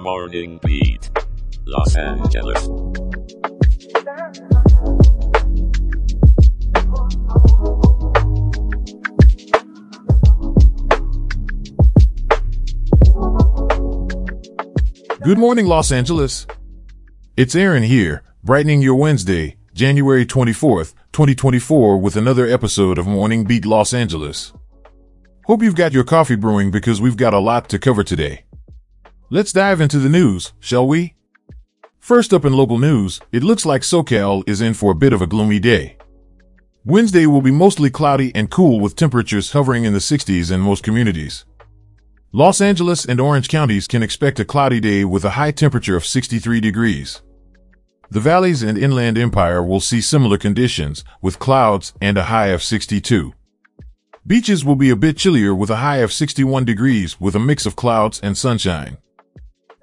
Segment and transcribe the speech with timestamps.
[0.00, 1.10] Morning Beat,
[1.66, 2.66] Los Angeles.
[15.22, 16.46] Good morning, Los Angeles.
[17.36, 23.66] It's Aaron here, brightening your Wednesday, January 24th, 2024, with another episode of Morning Beat
[23.66, 24.54] Los Angeles.
[25.44, 28.44] Hope you've got your coffee brewing because we've got a lot to cover today.
[29.32, 31.14] Let's dive into the news, shall we?
[32.00, 35.22] First up in local news, it looks like SoCal is in for a bit of
[35.22, 35.98] a gloomy day.
[36.84, 40.82] Wednesday will be mostly cloudy and cool with temperatures hovering in the 60s in most
[40.82, 41.44] communities.
[42.32, 46.04] Los Angeles and Orange counties can expect a cloudy day with a high temperature of
[46.04, 47.22] 63 degrees.
[48.10, 52.64] The valleys and inland empire will see similar conditions with clouds and a high of
[52.64, 53.32] 62.
[54.26, 57.64] Beaches will be a bit chillier with a high of 61 degrees with a mix
[57.64, 58.98] of clouds and sunshine.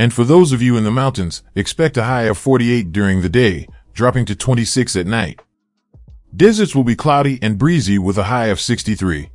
[0.00, 3.28] And for those of you in the mountains, expect a high of 48 during the
[3.28, 5.42] day, dropping to 26 at night.
[6.34, 9.28] Deserts will be cloudy and breezy with a high of 63.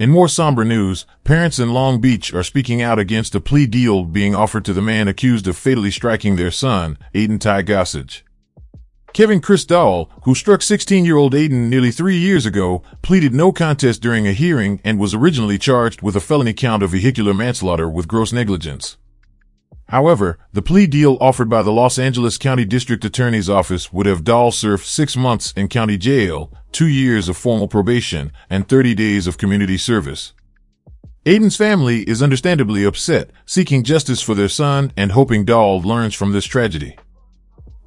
[0.00, 4.04] In more somber news, parents in Long Beach are speaking out against a plea deal
[4.04, 8.22] being offered to the man accused of fatally striking their son, Aiden Ty Gossage.
[9.12, 14.26] Kevin Chris Dahl, who struck 16-year-old Aiden nearly three years ago, pleaded no contest during
[14.26, 18.32] a hearing and was originally charged with a felony count of vehicular manslaughter with gross
[18.32, 18.96] negligence.
[19.88, 24.22] However, the plea deal offered by the Los Angeles County District Attorney's Office would have
[24.22, 29.26] Dahl served six months in county jail, two years of formal probation, and 30 days
[29.26, 30.34] of community service.
[31.24, 36.32] Aiden's family is understandably upset, seeking justice for their son and hoping Dahl learns from
[36.32, 36.96] this tragedy.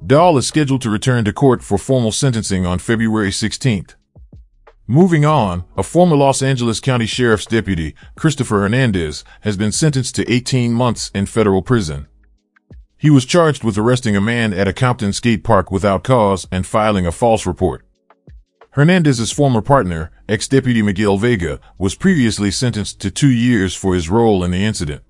[0.04, 3.94] Dahl is scheduled to return to court for formal sentencing on February 16th.
[4.88, 10.30] Moving on, a former Los Angeles County Sheriff's deputy, Christopher Hernandez, has been sentenced to
[10.30, 12.08] 18 months in federal prison.
[12.98, 16.66] He was charged with arresting a man at a Compton skate park without cause and
[16.66, 17.86] filing a false report.
[18.70, 24.42] Hernandez's former partner, ex-deputy Miguel Vega, was previously sentenced to two years for his role
[24.42, 25.04] in the incident.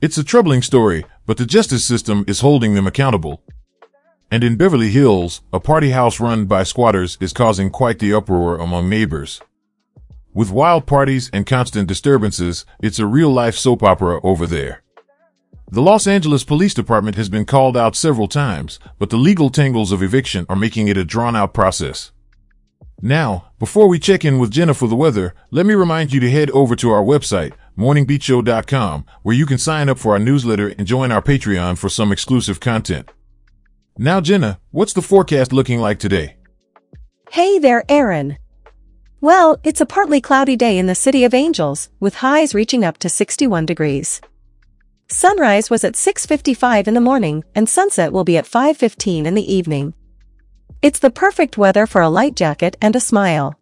[0.00, 3.42] It's a troubling story, but the justice system is holding them accountable.
[4.30, 8.58] And in Beverly Hills, a party house run by squatters is causing quite the uproar
[8.58, 9.40] among neighbors.
[10.34, 14.82] With wild parties and constant disturbances, it's a real life soap opera over there.
[15.70, 19.92] The Los Angeles Police Department has been called out several times, but the legal tangles
[19.92, 22.12] of eviction are making it a drawn out process.
[23.00, 26.30] Now, before we check in with Jenna for the weather, let me remind you to
[26.30, 30.86] head over to our website, morningbeatshow.com, where you can sign up for our newsletter and
[30.86, 33.10] join our Patreon for some exclusive content.
[34.00, 36.36] Now, Jenna, what's the forecast looking like today?
[37.32, 38.38] Hey there, Aaron.
[39.20, 42.98] Well, it's a partly cloudy day in the City of Angels, with highs reaching up
[42.98, 44.20] to 61 degrees.
[45.10, 49.52] Sunrise was at 6.55 in the morning, and sunset will be at 5.15 in the
[49.52, 49.94] evening.
[50.80, 53.58] It's the perfect weather for a light jacket and a smile.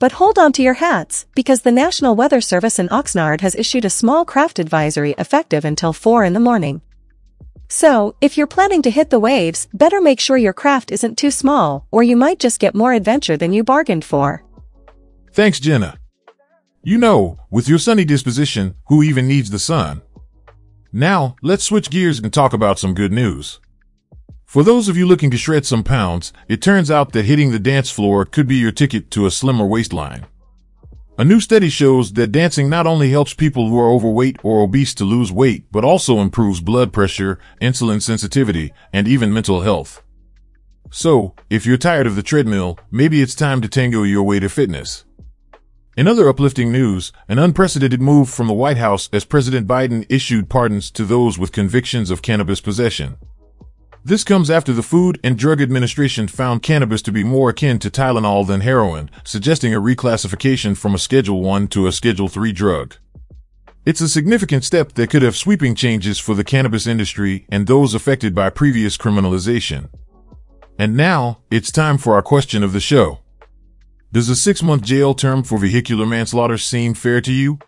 [0.00, 3.84] But hold on to your hats, because the National Weather Service in Oxnard has issued
[3.84, 6.80] a small craft advisory effective until 4 in the morning.
[7.68, 11.30] So, if you're planning to hit the waves, better make sure your craft isn't too
[11.30, 14.44] small, or you might just get more adventure than you bargained for.
[15.32, 15.98] Thanks, Jenna.
[16.82, 20.02] You know, with your sunny disposition, who even needs the sun?
[20.92, 23.58] Now, let's switch gears and talk about some good news.
[24.44, 27.58] For those of you looking to shred some pounds, it turns out that hitting the
[27.58, 30.26] dance floor could be your ticket to a slimmer waistline.
[31.16, 34.92] A new study shows that dancing not only helps people who are overweight or obese
[34.94, 40.02] to lose weight, but also improves blood pressure, insulin sensitivity, and even mental health.
[40.90, 44.48] So, if you're tired of the treadmill, maybe it's time to tango your way to
[44.48, 45.04] fitness.
[45.96, 50.50] In other uplifting news, an unprecedented move from the White House as President Biden issued
[50.50, 53.18] pardons to those with convictions of cannabis possession.
[54.06, 57.90] This comes after the Food and Drug Administration found cannabis to be more akin to
[57.90, 62.96] Tylenol than heroin, suggesting a reclassification from a Schedule 1 to a Schedule 3 drug.
[63.86, 67.94] It's a significant step that could have sweeping changes for the cannabis industry and those
[67.94, 69.88] affected by previous criminalization.
[70.78, 73.20] And now, it's time for our question of the show.
[74.12, 77.58] Does a six-month jail term for vehicular manslaughter seem fair to you?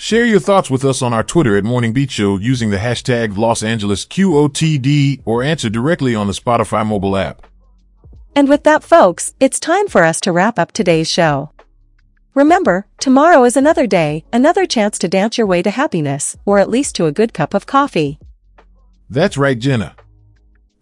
[0.00, 3.36] Share your thoughts with us on our Twitter at Morning Beat Show using the hashtag
[3.36, 7.46] Los Angeles QOTD or answer directly on the Spotify mobile app.
[8.34, 11.50] And with that, folks, it's time for us to wrap up today's show.
[12.32, 16.70] Remember, tomorrow is another day, another chance to dance your way to happiness, or at
[16.70, 18.18] least to a good cup of coffee.
[19.10, 19.96] That's right, Jenna.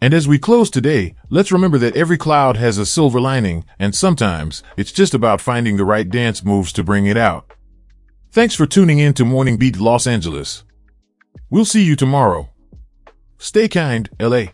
[0.01, 3.97] And as we close today, let's remember that every cloud has a silver lining, and
[3.97, 7.53] sometimes it's just about finding the right dance moves to bring it out.
[8.31, 10.63] Thanks for tuning in to Morning Beat Los Angeles.
[11.49, 12.51] We'll see you tomorrow.
[13.39, 14.49] Stay kind, LA.